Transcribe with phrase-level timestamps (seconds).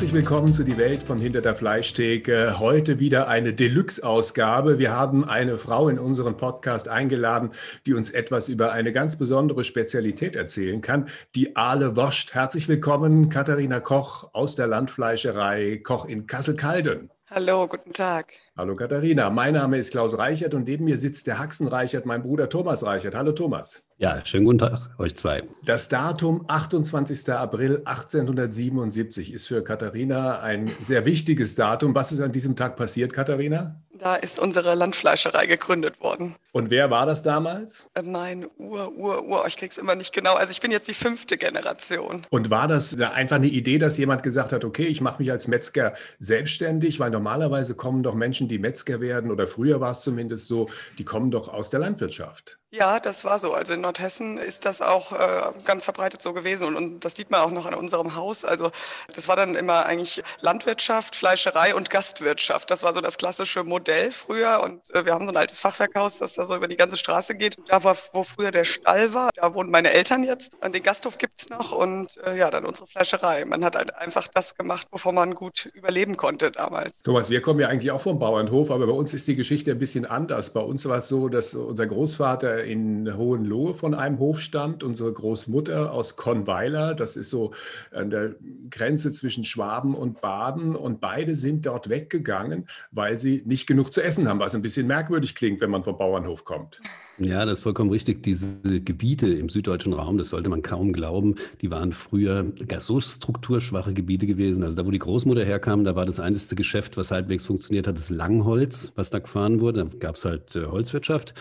[0.00, 2.58] Herzlich willkommen zu Die Welt von Hinter der Fleischtheke.
[2.58, 4.78] Heute wieder eine Deluxe-Ausgabe.
[4.78, 7.50] Wir haben eine Frau in unseren Podcast eingeladen,
[7.84, 12.32] die uns etwas über eine ganz besondere Spezialität erzählen kann, die Aale Woscht.
[12.32, 17.10] Herzlich willkommen, Katharina Koch aus der Landfleischerei Koch in Kassel-Calden.
[17.28, 18.32] Hallo, guten Tag.
[18.60, 22.22] Hallo Katharina, mein Name ist Klaus Reichert und neben mir sitzt der Haxen Reichert, mein
[22.22, 23.14] Bruder Thomas Reichert.
[23.14, 23.82] Hallo Thomas.
[23.96, 25.44] Ja, schönen guten Tag, euch zwei.
[25.64, 27.30] Das Datum 28.
[27.32, 31.94] April 1877 ist für Katharina ein sehr wichtiges Datum.
[31.94, 33.80] Was ist an diesem Tag passiert, Katharina?
[34.00, 36.34] Da ist unsere Landfleischerei gegründet worden.
[36.52, 37.86] Und wer war das damals?
[37.94, 40.34] Äh, mein Ur, Ur, Ur, ich krieg's immer nicht genau.
[40.34, 42.26] Also ich bin jetzt die fünfte Generation.
[42.30, 45.48] Und war das einfach eine Idee, dass jemand gesagt hat, okay, ich mache mich als
[45.48, 50.46] Metzger selbstständig, weil normalerweise kommen doch Menschen, die Metzger werden, oder früher war es zumindest
[50.46, 52.59] so, die kommen doch aus der Landwirtschaft.
[52.72, 53.52] Ja, das war so.
[53.52, 57.28] Also in Nordhessen ist das auch äh, ganz verbreitet so gewesen und, und, das sieht
[57.28, 58.44] man auch noch an unserem Haus.
[58.44, 58.70] Also
[59.12, 62.70] das war dann immer eigentlich Landwirtschaft, Fleischerei und Gastwirtschaft.
[62.70, 66.18] Das war so das klassische Modell früher und äh, wir haben so ein altes Fachwerkhaus,
[66.18, 67.56] das da so über die ganze Straße geht.
[67.66, 70.56] Da war, wo früher der Stall war, da wohnen meine Eltern jetzt.
[70.62, 73.44] Den Gasthof gibt es noch und äh, ja, dann unsere Fleischerei.
[73.44, 77.02] Man hat halt einfach das gemacht, wovon man gut überleben konnte damals.
[77.02, 79.78] Thomas, wir kommen ja eigentlich auch vom Bauernhof, aber bei uns ist die Geschichte ein
[79.78, 80.52] bisschen anders.
[80.52, 85.12] Bei uns war es so, dass unser Großvater in Hohenlohe von einem Hof stammt, unsere
[85.12, 87.52] Großmutter aus Konweiler, das ist so
[87.92, 88.34] an der
[88.70, 94.02] Grenze zwischen Schwaben und Baden und beide sind dort weggegangen, weil sie nicht genug zu
[94.02, 96.80] essen haben, was ein bisschen merkwürdig klingt, wenn man vom Bauernhof kommt.
[97.20, 98.22] Ja, das ist vollkommen richtig.
[98.22, 102.44] Diese Gebiete im süddeutschen Raum, das sollte man kaum glauben, die waren früher
[102.80, 104.64] so strukturschwache Gebiete gewesen.
[104.64, 107.96] Also da, wo die Großmutter herkam, da war das einzige Geschäft, was halbwegs funktioniert hat,
[107.96, 109.84] das Langholz, was da gefahren wurde.
[109.84, 111.34] Da gab es halt äh, Holzwirtschaft.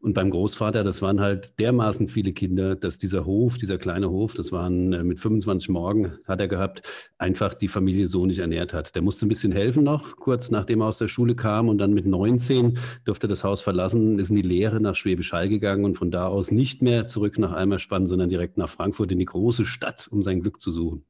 [0.00, 4.34] Und beim Großvater, das waren halt dermaßen viele Kinder, dass dieser Hof, dieser kleine Hof,
[4.34, 6.82] das waren äh, mit 25 Morgen, hat er gehabt,
[7.18, 8.94] einfach die Familie so nicht ernährt hat.
[8.94, 11.94] Der musste ein bisschen helfen noch, kurz nachdem er aus der Schule kam und dann
[11.94, 15.96] mit 19 durfte das Haus verlassen, ist in die Lehre nach Schwäbisch Hall gegangen und
[15.96, 19.64] von da aus nicht mehr zurück nach Eimerspann, sondern direkt nach Frankfurt in die große
[19.64, 21.04] Stadt, um sein Glück zu suchen.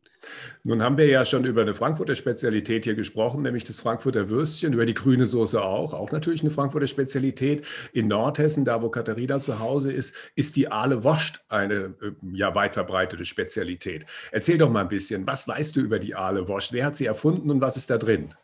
[0.63, 4.73] Nun haben wir ja schon über eine Frankfurter Spezialität hier gesprochen, nämlich das Frankfurter Würstchen,
[4.73, 7.67] über die grüne Soße auch, auch natürlich eine Frankfurter Spezialität.
[7.93, 12.55] In Nordhessen, da wo Katharina zu Hause ist, ist die Aale Woscht eine äh, ja
[12.55, 14.07] weit verbreitete Spezialität.
[14.33, 16.73] Erzähl doch mal ein bisschen, was weißt du über die Aale Woscht?
[16.73, 18.35] Wer hat sie erfunden und was ist da drin?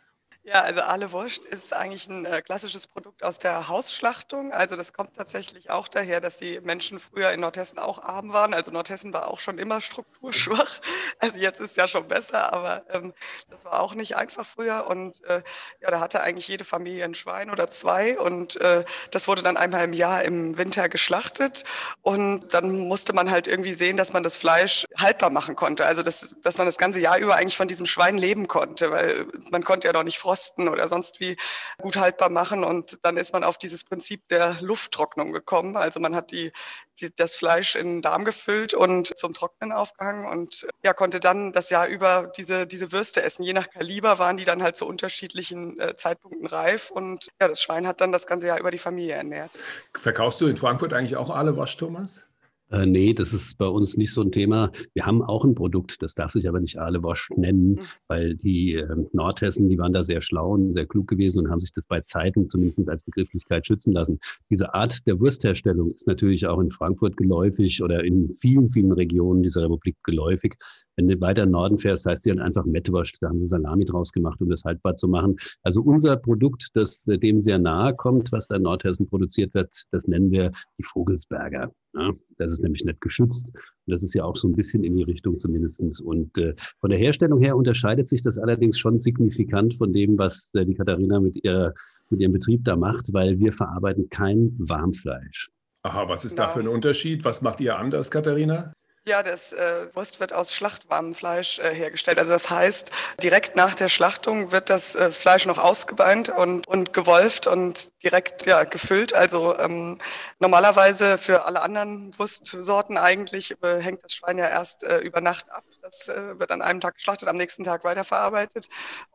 [0.43, 4.53] Ja, also Aale Wurst ist eigentlich ein äh, klassisches Produkt aus der Hausschlachtung.
[4.53, 8.55] Also das kommt tatsächlich auch daher, dass die Menschen früher in Nordhessen auch arm waren.
[8.55, 10.81] Also Nordhessen war auch schon immer strukturschwach.
[11.23, 13.13] Also jetzt ist ja schon besser, aber ähm,
[13.51, 14.87] das war auch nicht einfach früher.
[14.89, 15.43] Und äh,
[15.83, 18.19] ja, da hatte eigentlich jede Familie ein Schwein oder zwei.
[18.19, 21.65] Und äh, das wurde dann einmal im Jahr im Winter geschlachtet.
[22.01, 25.85] Und dann musste man halt irgendwie sehen, dass man das Fleisch haltbar machen konnte.
[25.85, 29.27] Also dass, dass man das ganze Jahr über eigentlich von diesem Schwein leben konnte, weil
[29.51, 31.37] man konnte ja noch nicht frosten rosten oder sonst wie
[31.79, 32.65] gut haltbar machen.
[32.65, 35.77] Und dann ist man auf dieses Prinzip der Lufttrocknung gekommen.
[35.77, 36.53] Also man hat die,
[37.01, 41.53] die, das Fleisch in den Darm gefüllt und zum Trocknen aufgehangen und ja, konnte dann
[41.53, 43.43] das Jahr über diese, diese Würste essen.
[43.43, 46.91] Je nach Kaliber waren die dann halt zu unterschiedlichen äh, Zeitpunkten reif.
[46.91, 49.51] Und ja, das Schwein hat dann das ganze Jahr über die Familie ernährt.
[49.97, 52.25] Verkaufst du in Frankfurt eigentlich auch alle Wasch, Thomas?
[52.71, 54.71] Äh, nee, das ist bei uns nicht so ein Thema.
[54.95, 57.81] Wir haben auch ein Produkt, das darf sich aber nicht alle Wasch nennen, mhm.
[58.07, 61.61] weil die äh, Nordhessen, die waren da sehr schlau und sehr klug gewesen und haben
[61.61, 64.21] sich das bei Zeiten zumindest als Begrifflichkeit schützen lassen.
[64.51, 69.43] Diese Art der Wurstherstellung ist natürlich auch in Frankfurt geläufig oder in vielen, vielen Regionen
[69.43, 70.55] dieser Republik geläufig.
[71.01, 73.17] Wenn du weiter in Norden fährst, heißt die dann einfach Mettwurst.
[73.23, 75.37] Da haben sie Salami draus gemacht, um das haltbar zu machen.
[75.63, 80.07] Also unser Produkt, das dem sehr nahe kommt, was da in Nordhessen produziert wird, das
[80.07, 81.73] nennen wir die Vogelsberger.
[81.95, 83.47] Ja, das ist nämlich nicht geschützt.
[83.47, 83.55] Und
[83.87, 86.03] das ist ja auch so ein bisschen in die Richtung zumindestens.
[86.03, 90.51] Und äh, von der Herstellung her unterscheidet sich das allerdings schon signifikant von dem, was
[90.53, 91.73] äh, die Katharina mit, ihr,
[92.11, 95.51] mit ihrem Betrieb da macht, weil wir verarbeiten kein Warmfleisch.
[95.83, 96.49] Aha, was ist genau.
[96.49, 97.25] da für ein Unterschied?
[97.25, 98.75] Was macht ihr anders, Katharina?
[99.09, 102.19] Ja, das äh, Wurst wird aus schlachtwarmem Fleisch äh, hergestellt.
[102.19, 102.91] Also das heißt,
[103.23, 108.45] direkt nach der Schlachtung wird das äh, Fleisch noch ausgebeint und, und gewolft und direkt
[108.45, 109.15] ja, gefüllt.
[109.15, 109.99] Also ähm,
[110.39, 115.51] normalerweise für alle anderen Wurstsorten eigentlich äh, hängt das Schwein ja erst äh, über Nacht
[115.51, 115.65] ab.
[115.83, 118.69] Das äh, wird an einem Tag geschlachtet, am nächsten Tag weiterverarbeitet.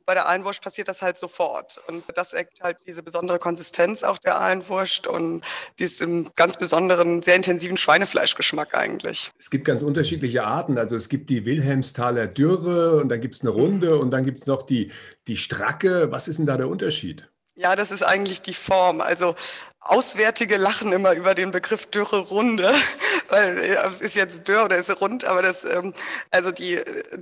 [0.06, 1.81] Bei der Ahlenwurst passiert das halt sofort.
[1.88, 5.44] Und das ergibt halt diese besondere Konsistenz auch der Ahlenwurst und
[5.79, 9.31] diesen ganz besonderen, sehr intensiven Schweinefleischgeschmack eigentlich.
[9.38, 10.77] Es gibt ganz unterschiedliche Arten.
[10.77, 14.39] Also es gibt die Wilhelmsthaler Dürre und dann gibt es eine Runde und dann gibt
[14.39, 14.91] es noch die,
[15.27, 16.12] die Stracke.
[16.12, 17.29] Was ist denn da der Unterschied?
[17.57, 19.00] Ja, das ist eigentlich die Form.
[19.00, 19.35] Also
[19.86, 22.72] Auswärtige lachen immer über den Begriff dürre Runde,
[23.30, 25.94] weil es ist jetzt dürr oder ist rund, aber das, ähm,
[26.32, 26.80] also die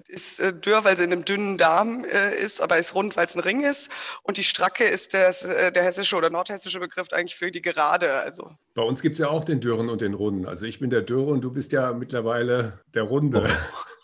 [0.07, 2.05] ist dürr, weil sie in einem dünnen Darm
[2.41, 3.91] ist, aber ist rund, weil es ein Ring ist.
[4.23, 8.13] Und die Stracke ist das, der hessische oder nordhessische Begriff eigentlich für die Gerade.
[8.13, 8.51] Also.
[8.73, 10.47] Bei uns gibt es ja auch den Dürren und den Runden.
[10.47, 13.45] Also ich bin der Dürre und du bist ja mittlerweile der Runde.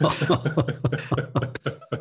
[0.01, 0.09] Oh.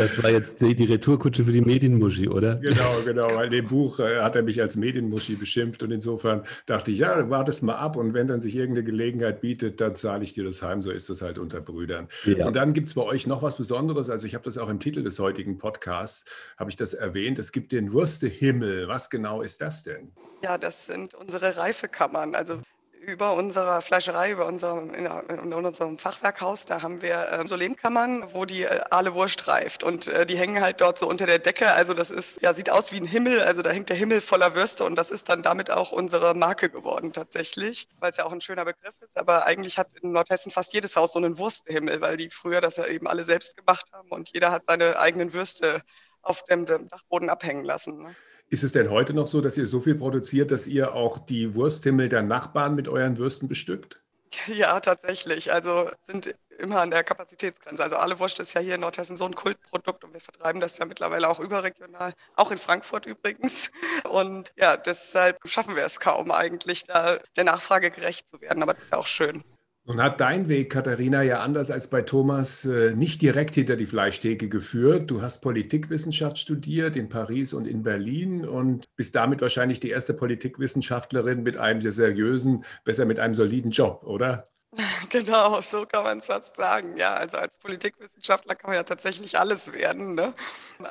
[0.00, 2.56] Das, war jetzt die, die Retourkutsche für die Medienmuschi, oder?
[2.56, 3.26] Genau, genau.
[3.34, 6.98] Weil in dem Buch äh, hat er mich als Medienmuschi beschimpft und insofern dachte ich,
[6.98, 10.44] ja, wartest mal ab und wenn dann sich irgendeine Gelegenheit bietet, dann zahle ich dir
[10.44, 10.82] das heim.
[10.82, 12.08] So ist das halt unter Brüdern.
[12.24, 12.46] Ja.
[12.46, 14.08] Und dann gibt es bei euch noch was Besonderes.
[14.08, 16.24] Also ich habe das auch im Titel des heutigen Podcasts,
[16.56, 17.38] habe ich das erwähnt.
[17.38, 18.88] Es gibt den Würstehimmel.
[18.88, 20.12] Was genau ist das denn?
[20.42, 22.34] Ja, das sind unsere Reifekammern.
[22.34, 22.62] Also
[23.00, 28.32] über unserer Fleischerei, über unserem, in, in unserem Fachwerkhaus, da haben wir äh, so Lehmkammern,
[28.32, 29.82] wo die äh, Aale Wurst reift.
[29.82, 31.72] Und äh, die hängen halt dort so unter der Decke.
[31.72, 33.40] Also das ist, ja, sieht aus wie ein Himmel.
[33.42, 36.68] Also da hängt der Himmel voller Würste und das ist dann damit auch unsere Marke
[36.68, 39.18] geworden tatsächlich, weil es ja auch ein schöner Begriff ist.
[39.18, 42.76] Aber eigentlich hat in Nordhessen fast jedes Haus so einen Wursthimmel, weil die früher das
[42.76, 45.82] ja eben alle selbst gemacht haben und jeder hat seine eigenen Würste
[46.22, 48.02] auf dem, dem Dachboden abhängen lassen.
[48.02, 48.14] Ne?
[48.52, 51.54] Ist es denn heute noch so, dass ihr so viel produziert, dass ihr auch die
[51.54, 54.00] Wursthimmel der Nachbarn mit euren Würsten bestückt?
[54.46, 55.52] Ja, tatsächlich.
[55.52, 57.82] Also sind immer an der Kapazitätsgrenze.
[57.82, 60.78] Also alle Wurst ist ja hier in Nordhessen so ein Kultprodukt und wir vertreiben das
[60.78, 63.70] ja mittlerweile auch überregional, auch in Frankfurt übrigens.
[64.08, 68.62] Und ja, deshalb schaffen wir es kaum eigentlich, da der Nachfrage gerecht zu werden.
[68.62, 69.42] Aber das ist ja auch schön.
[69.84, 73.86] Nun hat dein Weg, Katharina, ja anders als bei Thomas äh, nicht direkt hinter die
[73.86, 75.10] Fleischtheke geführt.
[75.10, 80.14] Du hast Politikwissenschaft studiert in Paris und in Berlin und bist damit wahrscheinlich die erste
[80.14, 84.50] Politikwissenschaftlerin mit einem sehr seriösen, besser mit einem soliden Job, oder?
[85.10, 86.96] Genau, so kann man es fast sagen.
[86.96, 90.14] Ja, also als Politikwissenschaftler kann man ja tatsächlich alles werden.
[90.14, 90.32] Ne?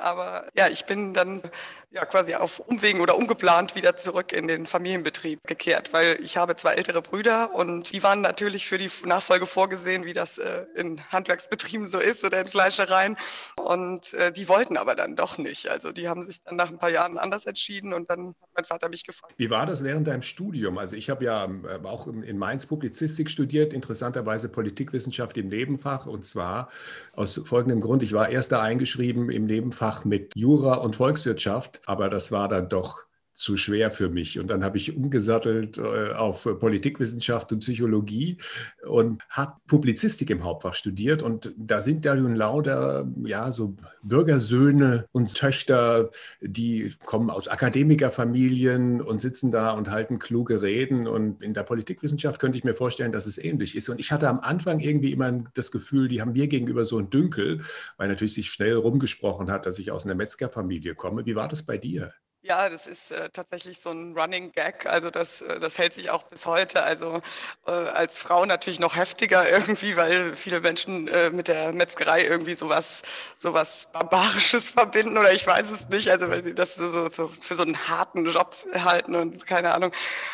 [0.02, 1.42] Aber ja, ich bin dann
[1.92, 6.54] ja quasi auf Umwegen oder ungeplant wieder zurück in den Familienbetrieb gekehrt, weil ich habe
[6.54, 11.00] zwei ältere Brüder und die waren natürlich für die Nachfolge vorgesehen, wie das äh, in
[11.10, 13.16] Handwerksbetrieben so ist oder in Fleischereien.
[13.56, 15.68] Und äh, die wollten aber dann doch nicht.
[15.68, 18.64] Also die haben sich dann nach ein paar Jahren anders entschieden und dann hat mein
[18.64, 19.34] Vater mich gefragt.
[19.36, 20.78] Wie war das während deinem Studium?
[20.78, 26.24] Also ich habe ja äh, auch in Mainz Publizistik studiert, interessanterweise Politikwissenschaft im Nebenfach und
[26.24, 26.68] zwar
[27.14, 28.04] aus folgendem Grund.
[28.04, 32.68] Ich war erst da eingeschrieben im Nebenfach mit Jura und Volkswirtschaft aber das war dann
[32.68, 33.04] doch
[33.34, 34.38] zu schwer für mich.
[34.38, 38.38] Und dann habe ich umgesattelt äh, auf Politikwissenschaft und Psychologie
[38.86, 41.22] und habe Publizistik im Hauptfach studiert.
[41.22, 46.10] Und da sind da nun lauter, ja, so Bürgersöhne und Töchter,
[46.40, 51.06] die kommen aus Akademikerfamilien und sitzen da und halten kluge Reden.
[51.06, 53.88] Und in der Politikwissenschaft könnte ich mir vorstellen, dass es ähnlich ist.
[53.88, 57.10] Und ich hatte am Anfang irgendwie immer das Gefühl, die haben mir gegenüber so ein
[57.10, 57.60] Dünkel,
[57.96, 61.24] weil natürlich sich schnell rumgesprochen hat, dass ich aus einer Metzgerfamilie komme.
[61.26, 62.12] Wie war das bei dir?
[62.50, 64.84] Ja, das ist äh, tatsächlich so ein Running Gag.
[64.84, 66.82] Also das, äh, das hält sich auch bis heute.
[66.82, 67.22] Also
[67.68, 72.54] äh, als Frau natürlich noch heftiger irgendwie, weil viele Menschen äh, mit der Metzgerei irgendwie
[72.54, 73.02] sowas,
[73.38, 76.10] sowas Barbarisches verbinden oder ich weiß es nicht.
[76.10, 79.92] Also weil sie das so, so für so einen harten Job halten und keine Ahnung.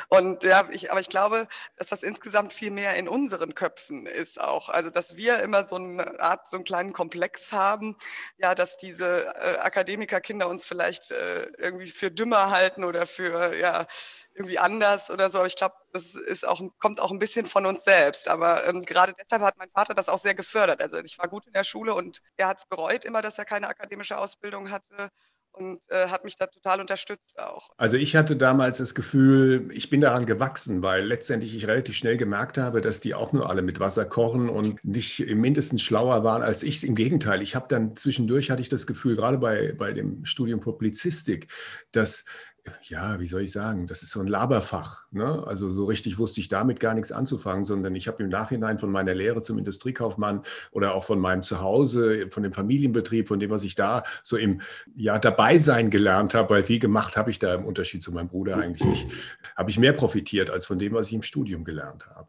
[0.08, 1.46] Und ja, ich, aber ich glaube,
[1.76, 4.70] dass das insgesamt viel mehr in unseren Köpfen ist auch.
[4.70, 7.94] Also dass wir immer so eine Art, so einen kleinen Komplex haben,
[8.38, 13.86] ja, dass diese äh, Akademikerkinder uns vielleicht äh, irgendwie für dümmer halten oder für ja
[14.34, 15.38] irgendwie anders oder so.
[15.38, 18.28] Aber ich glaube, das ist auch, kommt auch ein bisschen von uns selbst.
[18.28, 20.80] Aber ähm, gerade deshalb hat mein Vater das auch sehr gefördert.
[20.80, 23.44] Also ich war gut in der Schule und er hat es bereut immer, dass er
[23.44, 25.10] keine akademische Ausbildung hatte
[25.56, 27.70] und äh, hat mich da total unterstützt auch.
[27.76, 32.16] Also ich hatte damals das Gefühl, ich bin daran gewachsen, weil letztendlich ich relativ schnell
[32.16, 36.42] gemerkt habe, dass die auch nur alle mit Wasser kochen und nicht mindestens schlauer waren
[36.42, 36.86] als ich.
[36.86, 40.60] Im Gegenteil, ich habe dann zwischendurch hatte ich das Gefühl, gerade bei, bei dem Studium
[40.60, 41.48] Publizistik,
[41.92, 42.24] dass
[42.82, 45.06] ja, wie soll ich sagen, das ist so ein Laberfach.
[45.10, 45.44] Ne?
[45.46, 48.90] Also so richtig wusste ich damit gar nichts anzufangen, sondern ich habe im Nachhinein von
[48.90, 50.42] meiner Lehre zum Industriekaufmann
[50.72, 54.60] oder auch von meinem Zuhause, von dem Familienbetrieb, von dem, was ich da so im
[54.94, 58.56] ja, Dabeisein gelernt habe, weil viel gemacht habe ich da im Unterschied zu meinem Bruder
[58.56, 59.08] eigentlich nicht,
[59.56, 62.28] habe ich mehr profitiert als von dem, was ich im Studium gelernt habe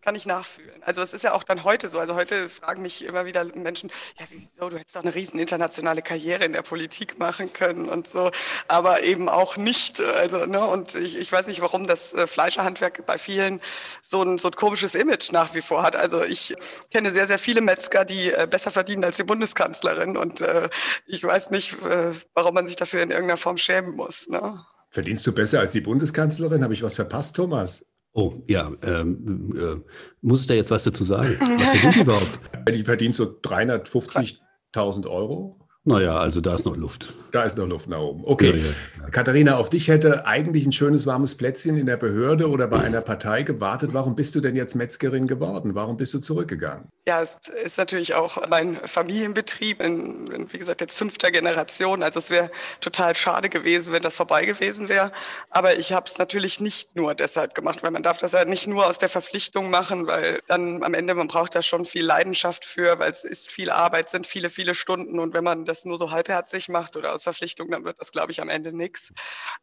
[0.00, 0.82] kann ich nachfühlen.
[0.82, 1.98] Also es ist ja auch dann heute so.
[1.98, 6.02] Also heute fragen mich immer wieder Menschen, ja, wieso, du hättest doch eine riesen internationale
[6.02, 8.30] Karriere in der Politik machen können und so,
[8.68, 10.00] aber eben auch nicht.
[10.00, 13.60] Also, ne, und ich, ich weiß nicht, warum das äh, Fleischerhandwerk bei vielen
[14.02, 15.96] so ein, so ein komisches Image nach wie vor hat.
[15.96, 16.54] Also ich
[16.90, 20.68] kenne sehr, sehr viele Metzger, die äh, besser verdienen als die Bundeskanzlerin und äh,
[21.06, 24.28] ich weiß nicht, äh, warum man sich dafür in irgendeiner Form schämen muss.
[24.28, 24.64] Ne?
[24.90, 26.62] Verdienst du besser als die Bundeskanzlerin?
[26.62, 27.84] Habe ich was verpasst, Thomas?
[28.14, 28.70] Oh, ja.
[28.82, 29.90] Ähm, äh,
[30.20, 31.36] muss ich da jetzt was dazu sagen?
[31.40, 32.38] Was verdient die überhaupt?
[32.74, 35.61] Die verdient so 350.000 Euro.
[35.84, 37.12] Naja, also da ist noch Luft.
[37.32, 38.22] Da ist noch Luft nach oben.
[38.24, 38.54] Okay.
[38.56, 38.64] Ja,
[39.02, 39.10] ja.
[39.10, 43.00] Katharina, auf dich hätte eigentlich ein schönes warmes Plätzchen in der Behörde oder bei einer
[43.00, 43.90] Partei gewartet.
[43.92, 45.74] Warum bist du denn jetzt Metzgerin geworden?
[45.74, 46.88] Warum bist du zurückgegangen?
[47.08, 52.04] Ja, es ist natürlich auch mein Familienbetrieb, in, in wie gesagt, jetzt fünfter Generation.
[52.04, 55.10] Also es wäre total schade gewesen, wenn das vorbei gewesen wäre.
[55.50, 58.68] Aber ich habe es natürlich nicht nur deshalb gemacht, weil man darf das ja nicht
[58.68, 62.64] nur aus der Verpflichtung machen, weil dann am Ende, man braucht da schon viel Leidenschaft
[62.64, 65.18] für, weil es ist viel Arbeit, sind viele, viele Stunden.
[65.18, 68.32] Und wenn man das nur so halbherzig macht oder aus Verpflichtung, dann wird das, glaube
[68.32, 69.12] ich, am Ende nichts.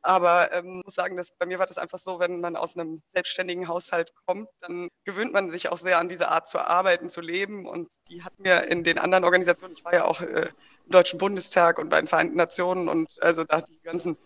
[0.02, 3.02] Aber ähm, muss sagen, dass bei mir war das einfach so, wenn man aus einem
[3.08, 7.22] selbstständigen Haushalt kommt, dann gewöhnt man sich auch sehr an diese Art zu arbeiten, zu
[7.22, 7.66] leben.
[7.68, 10.50] Und die hat mir in den anderen Organisationen, ich war ja auch äh,
[10.86, 14.18] im Deutschen Bundestag und bei den Vereinten Nationen und also da die ganzen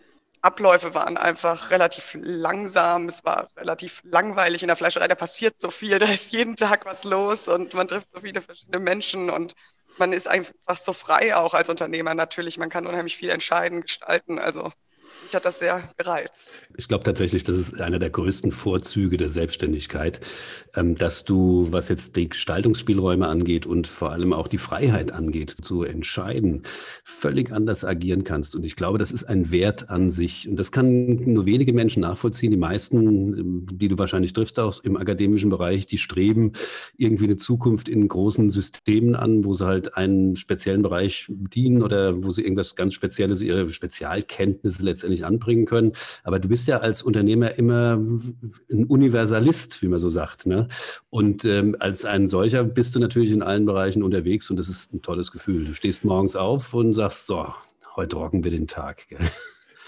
[0.44, 5.70] Abläufe waren einfach relativ langsam, es war relativ langweilig in der Fleischerei, da passiert so
[5.70, 9.54] viel, da ist jeden Tag was los und man trifft so viele verschiedene Menschen und
[9.98, 14.38] man ist einfach so frei auch als Unternehmer natürlich, man kann unheimlich viel entscheiden, gestalten,
[14.38, 14.72] also
[15.34, 16.62] hat das sehr gereizt.
[16.76, 20.20] Ich glaube tatsächlich, das ist einer der größten Vorzüge der Selbstständigkeit,
[20.74, 25.50] ähm, dass du, was jetzt die Gestaltungsspielräume angeht und vor allem auch die Freiheit angeht,
[25.50, 26.62] zu entscheiden,
[27.04, 28.56] völlig anders agieren kannst.
[28.56, 30.48] Und ich glaube, das ist ein Wert an sich.
[30.48, 32.50] Und das kann nur wenige Menschen nachvollziehen.
[32.50, 32.98] Die meisten,
[33.38, 36.52] ähm, die du wahrscheinlich triffst, auch im akademischen Bereich, die streben
[36.96, 42.22] irgendwie eine Zukunft in großen Systemen an, wo sie halt einen speziellen Bereich bedienen oder
[42.22, 45.92] wo sie irgendwas ganz Spezielles, ihre Spezialkenntnisse letztendlich letztendlich anbringen können.
[46.22, 50.46] Aber du bist ja als Unternehmer immer ein Universalist, wie man so sagt.
[50.46, 50.68] Ne?
[51.10, 54.92] Und ähm, als ein solcher bist du natürlich in allen Bereichen unterwegs und das ist
[54.92, 55.64] ein tolles Gefühl.
[55.64, 57.46] Du stehst morgens auf und sagst, so,
[57.96, 59.08] heute rocken wir den Tag.
[59.08, 59.20] Gell?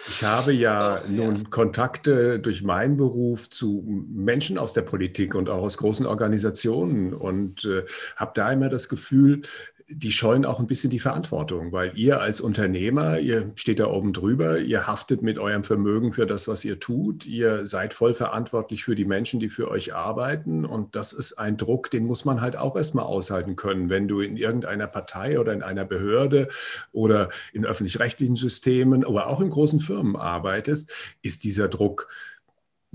[0.08, 1.50] Ich habe ja nun.
[1.50, 7.64] Kontakte durch meinen Beruf zu Menschen aus der Politik und auch aus großen Organisationen und
[7.64, 9.42] äh, habe da immer das Gefühl,
[9.88, 14.12] die scheuen auch ein bisschen die Verantwortung, weil ihr als Unternehmer, ihr steht da oben
[14.12, 18.82] drüber, ihr haftet mit eurem Vermögen für das, was ihr tut, ihr seid voll verantwortlich
[18.82, 20.64] für die Menschen, die für euch arbeiten.
[20.64, 24.20] Und das ist ein Druck, den muss man halt auch erstmal aushalten können, wenn du
[24.20, 26.48] in irgendeiner Partei oder in einer Behörde
[26.90, 32.08] oder in öffentlich-rechtlichen Systemen, aber auch in großen Firmen arbeitest, ist dieser Druck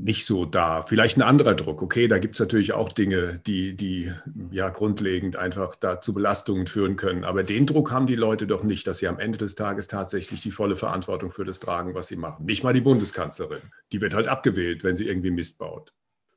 [0.03, 0.84] nicht so da.
[0.84, 1.81] Vielleicht ein anderer Druck.
[1.81, 4.12] Okay, da gibt es natürlich auch Dinge, die, die
[4.51, 7.24] ja grundlegend einfach da zu Belastungen führen können.
[7.24, 10.41] Aber den Druck haben die Leute doch nicht, dass sie am Ende des Tages tatsächlich
[10.41, 12.46] die volle Verantwortung für das tragen, was sie machen.
[12.46, 13.62] Nicht mal die Bundeskanzlerin.
[13.91, 15.93] Die wird halt abgewählt, wenn sie irgendwie Mist baut.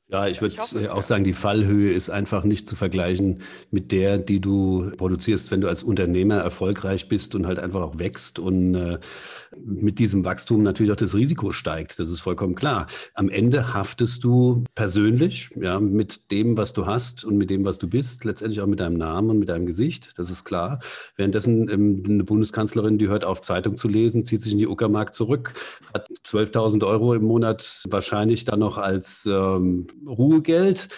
[0.09, 4.39] Ja, ich würde auch sagen, die Fallhöhe ist einfach nicht zu vergleichen mit der, die
[4.39, 8.99] du produzierst, wenn du als Unternehmer erfolgreich bist und halt einfach auch wächst und äh,
[9.57, 11.99] mit diesem Wachstum natürlich auch das Risiko steigt.
[11.99, 12.87] Das ist vollkommen klar.
[13.15, 17.79] Am Ende haftest du persönlich, ja, mit dem, was du hast und mit dem, was
[17.79, 20.13] du bist, letztendlich auch mit deinem Namen und mit deinem Gesicht.
[20.19, 20.81] Das ist klar.
[21.17, 25.15] Währenddessen ähm, eine Bundeskanzlerin, die hört auf, Zeitung zu lesen, zieht sich in die Uckermark
[25.15, 25.55] zurück,
[25.95, 30.89] hat 12.000 Euro im Monat wahrscheinlich dann noch als ähm, Ruhegeld.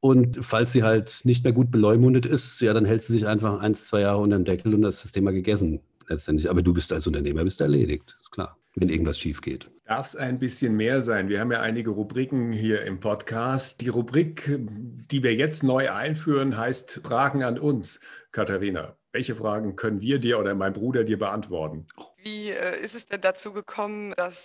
[0.00, 3.58] Und falls sie halt nicht mehr gut beleumundet ist, ja, dann hält sie sich einfach
[3.60, 6.48] ein, zwei Jahre unter dem Deckel und das ist das Thema gegessen letztendlich.
[6.50, 9.70] Aber du bist als Unternehmer bist erledigt, ist klar, wenn irgendwas schief geht.
[9.86, 11.28] Darf es ein bisschen mehr sein?
[11.28, 13.80] Wir haben ja einige Rubriken hier im Podcast.
[13.80, 18.00] Die Rubrik, die wir jetzt neu einführen, heißt Fragen an uns.
[18.32, 21.86] Katharina, welche Fragen können wir dir oder mein Bruder dir beantworten?
[22.22, 24.42] Wie äh, ist es denn dazu gekommen, dass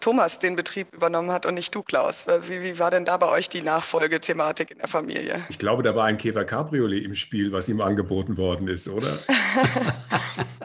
[0.00, 2.26] Thomas den Betrieb übernommen hat und nicht du, Klaus?
[2.48, 5.40] Wie, wie war denn da bei euch die Nachfolgethematik in der Familie?
[5.48, 9.18] Ich glaube, da war ein Käfer Cabriolet im Spiel, was ihm angeboten worden ist, oder?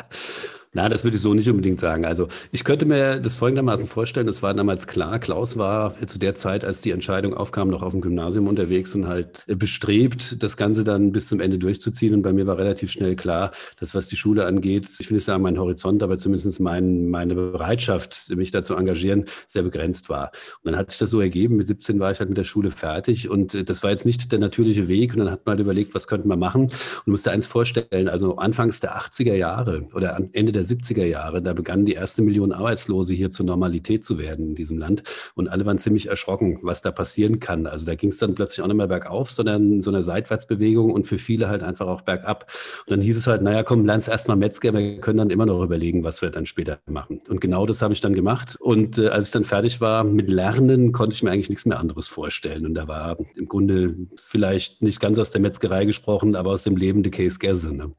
[0.77, 2.05] Na, das würde ich so nicht unbedingt sagen.
[2.05, 6.36] Also ich könnte mir das folgendermaßen vorstellen, es war damals klar, Klaus war zu der
[6.36, 10.84] Zeit, als die Entscheidung aufkam, noch auf dem Gymnasium unterwegs und halt bestrebt, das Ganze
[10.84, 12.13] dann bis zum Ende durchzuziehen.
[12.13, 15.24] Und bei mir war relativ schnell klar, dass was die Schule angeht, ich will nicht
[15.24, 20.29] sagen mein Horizont, aber zumindest mein, meine Bereitschaft, mich da zu engagieren, sehr begrenzt war.
[20.62, 22.69] Und dann hat sich das so ergeben, mit 17 war ich halt mit der Schule
[22.69, 25.13] fertig und das war jetzt nicht der natürliche Weg.
[25.13, 28.36] Und dann hat man halt überlegt, was könnte man machen und musste eins vorstellen, also
[28.36, 33.13] anfangs der 80er Jahre oder Ende der 70er Jahre, da begannen die erste Million Arbeitslose
[33.13, 35.03] hier zur Normalität zu werden in diesem Land.
[35.36, 37.65] Und alle waren ziemlich erschrocken, was da passieren kann.
[37.65, 41.05] Also da ging es dann plötzlich auch nicht mehr bergauf, sondern so eine Seitwärtsbewegung und
[41.07, 42.51] für viele halt einfach auch bergab.
[42.86, 45.63] Und dann hieß es halt, naja, komm, lernst erstmal Metzger, wir können dann immer noch
[45.63, 47.21] überlegen, was wir dann später machen.
[47.29, 48.57] Und genau das habe ich dann gemacht.
[48.59, 51.79] Und äh, als ich dann fertig war mit Lernen, konnte ich mir eigentlich nichts mehr
[51.79, 52.65] anderes vorstellen.
[52.65, 56.75] Und da war im Grunde vielleicht nicht ganz aus der Metzgerei gesprochen, aber aus dem
[56.75, 57.74] Leben der Case Gäse.
[57.74, 57.91] Ne?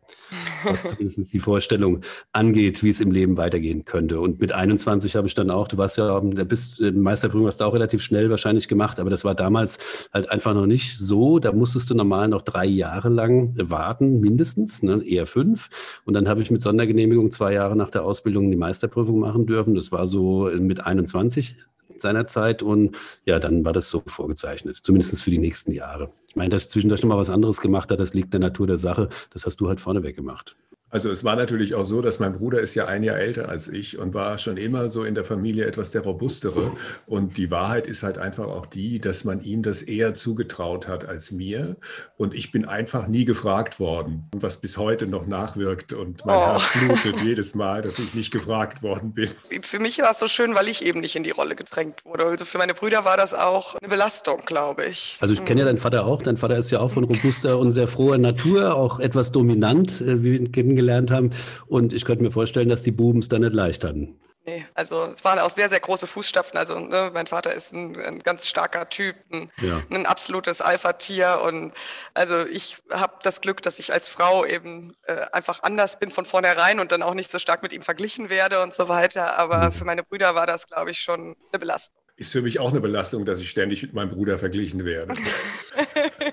[0.64, 2.00] was zumindest die Vorstellung
[2.48, 4.20] angeht, wie es im Leben weitergehen könnte.
[4.20, 7.64] Und mit 21 habe ich dann auch, du warst ja, bist äh, Meisterprüfung hast du
[7.64, 9.78] auch relativ schnell wahrscheinlich gemacht, aber das war damals
[10.12, 11.38] halt einfach noch nicht so.
[11.38, 15.02] Da musstest du normal noch drei Jahre lang warten, mindestens, ne?
[15.04, 15.68] eher fünf.
[16.04, 19.74] Und dann habe ich mit Sondergenehmigung zwei Jahre nach der Ausbildung die Meisterprüfung machen dürfen.
[19.74, 21.56] Das war so mit 21
[22.00, 26.10] seinerzeit und ja, dann war das so vorgezeichnet, zumindest für die nächsten Jahre.
[26.28, 28.78] Ich meine, dass zwischendurch noch mal was anderes gemacht hat, das liegt der Natur der
[28.78, 29.08] Sache.
[29.32, 30.56] Das hast du halt vorneweg gemacht.
[30.90, 33.68] Also es war natürlich auch so, dass mein Bruder ist ja ein Jahr älter als
[33.68, 36.72] ich und war schon immer so in der Familie etwas der robustere.
[37.06, 41.06] Und die Wahrheit ist halt einfach auch die, dass man ihm das eher zugetraut hat
[41.06, 41.76] als mir.
[42.16, 45.92] Und ich bin einfach nie gefragt worden, was bis heute noch nachwirkt.
[45.92, 46.40] Und mein oh.
[46.52, 49.28] Herz blutet jedes Mal, dass ich nicht gefragt worden bin.
[49.62, 52.24] Für mich war es so schön, weil ich eben nicht in die Rolle gedrängt wurde.
[52.24, 55.18] Also für meine Brüder war das auch eine Belastung, glaube ich.
[55.20, 56.22] Also ich kenne ja deinen Vater auch.
[56.22, 60.00] Dein Vater ist ja auch von robuster und sehr froher Natur, auch etwas dominant.
[60.00, 60.44] Äh, wie
[60.78, 61.30] kennengelernt haben.
[61.66, 64.18] Und ich könnte mir vorstellen, dass die Buben es da nicht leicht hatten.
[64.46, 66.56] Nee, also es waren auch sehr, sehr große Fußstapfen.
[66.58, 69.82] Also ne, mein Vater ist ein, ein, ganz starker Typ, ein, ja.
[69.90, 71.42] ein absolutes Alpha-Tier.
[71.44, 71.74] Und
[72.14, 76.24] also ich habe das Glück, dass ich als Frau eben äh, einfach anders bin von
[76.24, 79.38] vornherein und dann auch nicht so stark mit ihm verglichen werde und so weiter.
[79.38, 79.72] Aber mhm.
[79.72, 82.00] für meine Brüder war das, glaube ich, schon eine Belastung.
[82.16, 85.14] Ist für mich auch eine Belastung, dass ich ständig mit meinem Bruder verglichen werde.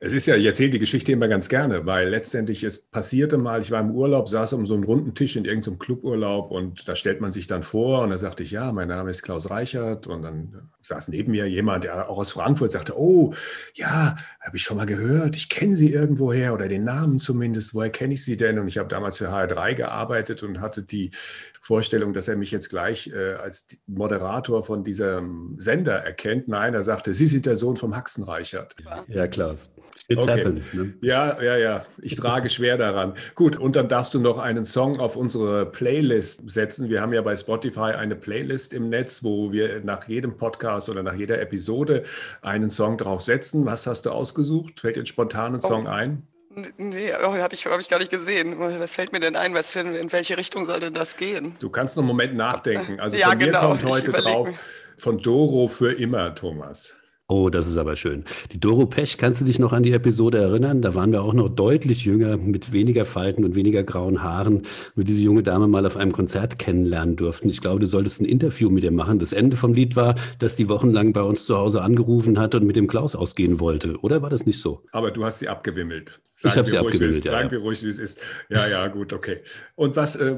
[0.00, 3.60] Es ist ja, ich erzähle die Geschichte immer ganz gerne, weil letztendlich es passierte mal,
[3.60, 6.94] ich war im Urlaub, saß um so einen runden Tisch in irgendeinem Cluburlaub und da
[6.94, 10.06] stellt man sich dann vor und da sagte ich, ja, mein Name ist Klaus Reichert
[10.06, 13.34] und dann saß neben mir jemand, der auch aus Frankfurt sagte, oh,
[13.74, 17.90] ja, habe ich schon mal gehört, ich kenne Sie irgendwoher oder den Namen zumindest, woher
[17.90, 18.58] kenne ich Sie denn?
[18.60, 21.10] Und ich habe damals für HR3 gearbeitet und hatte die
[21.60, 26.46] Vorstellung, dass er mich jetzt gleich äh, als Moderator von diesem Sender erkennt.
[26.46, 28.76] Nein, er sagte, Sie sind der Sohn vom Haxen Reichert.
[29.08, 29.70] Ja, Klaus.
[30.10, 30.40] It okay.
[30.40, 30.72] happens.
[30.72, 30.94] Ne?
[31.02, 31.84] Ja, ja, ja.
[32.00, 33.12] Ich trage schwer daran.
[33.34, 36.88] Gut, und dann darfst du noch einen Song auf unsere Playlist setzen.
[36.88, 41.02] Wir haben ja bei Spotify eine Playlist im Netz, wo wir nach jedem Podcast oder
[41.02, 42.04] nach jeder Episode
[42.40, 43.66] einen Song drauf setzen.
[43.66, 44.80] Was hast du ausgesucht?
[44.80, 45.90] Fällt dir spontan ein Song oh.
[45.90, 46.22] ein?
[46.78, 48.54] Nee, oh, hatte ich, habe ich gar nicht gesehen.
[48.58, 49.52] Was fällt mir denn ein?
[49.52, 51.54] Was für, in welche Richtung soll denn das gehen?
[51.60, 52.98] Du kannst noch einen Moment nachdenken.
[52.98, 53.68] Also ja, von mir genau.
[53.68, 54.48] kommt heute drauf
[54.96, 56.96] von Doro für immer, Thomas.
[57.30, 58.24] Oh, das ist aber schön.
[58.52, 60.80] Die Doro Pech, kannst du dich noch an die Episode erinnern?
[60.80, 64.62] Da waren wir auch noch deutlich jünger, mit weniger Falten und weniger grauen Haaren.
[64.94, 67.50] Wir diese junge Dame mal auf einem Konzert kennenlernen durften.
[67.50, 69.18] Ich glaube, du solltest ein Interview mit ihr machen.
[69.18, 72.64] Das Ende vom Lied war, dass die wochenlang bei uns zu Hause angerufen hat und
[72.64, 73.98] mit dem Klaus ausgehen wollte.
[73.98, 74.82] Oder war das nicht so?
[74.92, 76.22] Aber du hast sie abgewimmelt.
[76.32, 77.32] Sagen ich habe sie abgewimmelt, ja.
[77.32, 78.22] Sagen wir ruhig, wie es ist.
[78.48, 79.40] Ja, ja, gut, okay.
[79.74, 80.36] Und was äh,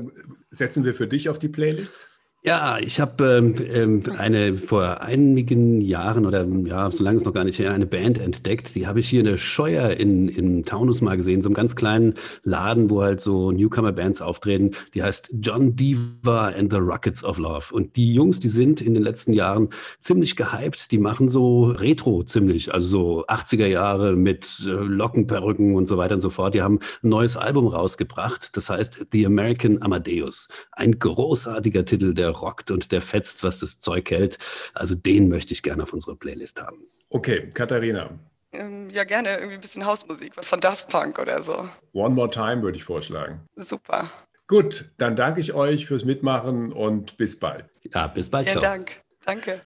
[0.51, 2.10] setzen wir für dich auf die Playlist?
[2.43, 7.35] Ja, ich habe ähm, ähm, eine vor einigen Jahren oder ja, so lange ist noch
[7.35, 8.75] gar nicht her, eine Band entdeckt.
[8.75, 11.77] Die habe ich hier in der Scheuer in, in Taunus mal gesehen, so einem ganz
[11.77, 14.71] kleinen Laden, wo halt so Newcomer-Bands auftreten.
[14.95, 17.75] Die heißt John Diva and the Rockets of Love.
[17.75, 20.93] Und die Jungs, die sind in den letzten Jahren ziemlich gehypt.
[20.93, 26.15] Die machen so Retro ziemlich, also so 80er Jahre mit äh, Lockenperücken und so weiter
[26.15, 26.55] und so fort.
[26.55, 28.57] Die haben ein neues Album rausgebracht.
[28.57, 30.49] Das heißt The American Amadeus.
[30.73, 34.39] Ein großartiger Titel, der rockt und der fetzt, was das Zeug hält.
[34.75, 36.85] Also den möchte ich gerne auf unserer Playlist haben.
[37.11, 38.11] Okay, Katharina.
[38.53, 41.69] Ähm, ja, gerne irgendwie ein bisschen Hausmusik, was von Daft Punk oder so.
[41.93, 43.41] One More Time würde ich vorschlagen.
[43.55, 44.11] Super.
[44.49, 47.67] Gut, dann danke ich euch fürs Mitmachen und bis bald.
[47.95, 48.49] Ja, bis bald.
[48.49, 49.03] Vielen Dank.
[49.25, 49.61] Danke.